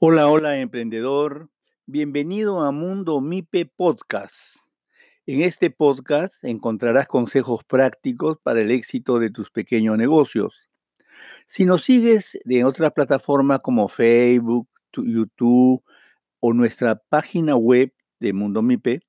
[0.00, 1.50] Hola, hola emprendedor.
[1.86, 4.56] Bienvenido a Mundo MIPE Podcast.
[5.24, 10.68] En este podcast encontrarás consejos prácticos para el éxito de tus pequeños negocios.
[11.46, 15.84] Si nos sigues de otras plataformas como Facebook, YouTube
[16.40, 19.00] o nuestra página web de Mundo MIPE,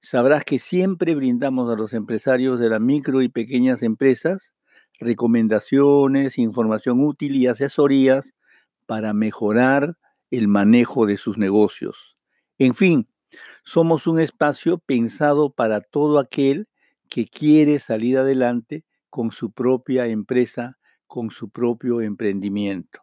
[0.00, 4.54] sabrás que siempre brindamos a los empresarios de las micro y pequeñas empresas
[5.00, 8.34] recomendaciones, información útil y asesorías
[8.86, 9.96] para mejorar
[10.30, 12.16] el manejo de sus negocios.
[12.58, 13.08] En fin,
[13.64, 16.68] somos un espacio pensado para todo aquel
[17.08, 23.02] que quiere salir adelante con su propia empresa, con su propio emprendimiento.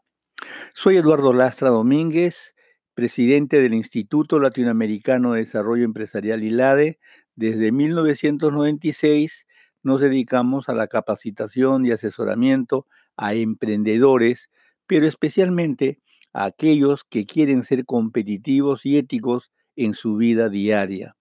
[0.73, 2.55] Soy Eduardo Lastra Domínguez,
[2.93, 6.99] presidente del Instituto Latinoamericano de Desarrollo Empresarial ILADE.
[7.35, 9.47] Desde 1996
[9.83, 12.87] nos dedicamos a la capacitación y asesoramiento
[13.17, 14.49] a emprendedores,
[14.87, 15.99] pero especialmente
[16.35, 21.15] a aquellos que quieren ser competitivos y éticos en su vida diaria.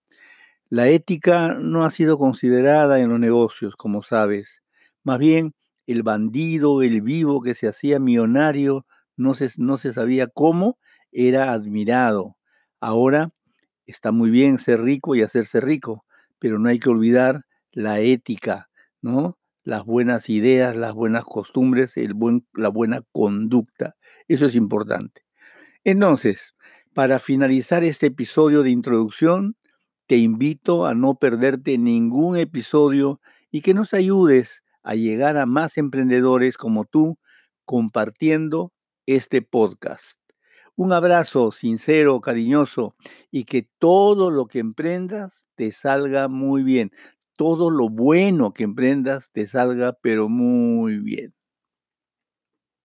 [0.68, 4.60] La ética no ha sido considerada en los negocios, como sabes.
[5.04, 5.54] Más bien,
[5.86, 10.78] el bandido, el vivo que se hacía millonario, no se, no se sabía cómo,
[11.12, 12.36] era admirado.
[12.80, 13.30] Ahora
[13.86, 16.04] está muy bien ser rico y hacerse rico,
[16.40, 18.68] pero no hay que olvidar la ética,
[19.00, 19.38] ¿no?
[19.64, 23.96] Las buenas ideas, las buenas costumbres, el buen, la buena conducta.
[24.28, 25.22] Eso es importante.
[25.84, 26.54] Entonces,
[26.94, 29.56] para finalizar este episodio de introducción,
[30.06, 33.20] te invito a no perderte ningún episodio
[33.50, 37.18] y que nos ayudes a llegar a más emprendedores como tú
[37.64, 38.72] compartiendo
[39.06, 40.20] este podcast.
[40.76, 42.96] Un abrazo sincero, cariñoso
[43.30, 46.92] y que todo lo que emprendas te salga muy bien.
[47.36, 51.34] Todo lo bueno que emprendas te salga pero muy bien.